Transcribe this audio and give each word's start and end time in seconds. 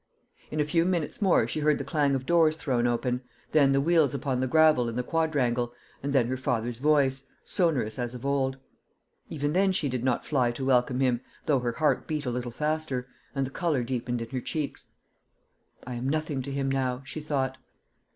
In 0.49 0.59
a 0.59 0.65
few 0.65 0.83
minutes 0.83 1.21
more 1.21 1.47
she 1.47 1.59
heard 1.59 1.77
the 1.77 1.83
clang 1.83 2.15
of 2.15 2.25
doors 2.25 2.55
thrown 2.57 2.87
open, 2.87 3.21
then 3.51 3.71
the 3.71 3.79
wheels 3.79 4.15
upon 4.15 4.39
the 4.39 4.47
gravel 4.47 4.89
in 4.89 4.95
the 4.95 5.03
quadrangle, 5.03 5.73
and 6.01 6.11
then 6.11 6.25
her 6.25 6.37
father's 6.37 6.79
voice, 6.79 7.27
sonorous 7.45 7.99
as 7.99 8.15
of 8.15 8.25
old. 8.25 8.57
Even 9.29 9.53
then 9.53 9.71
she 9.71 9.87
did 9.89 10.03
not 10.03 10.25
fly 10.25 10.49
to 10.53 10.65
welcome 10.65 11.01
him, 11.01 11.21
though 11.45 11.59
her 11.59 11.73
heart 11.73 12.07
beat 12.07 12.25
a 12.25 12.31
little 12.31 12.49
faster, 12.49 13.07
and 13.35 13.45
the 13.45 13.51
colour 13.51 13.83
deepened 13.83 14.23
in 14.23 14.29
her 14.31 14.41
cheeks. 14.41 14.87
"I 15.85 15.93
am 15.93 16.09
nothing 16.09 16.41
to 16.41 16.51
him 16.51 16.67
now," 16.71 17.03
she 17.05 17.19
thought. 17.19 17.59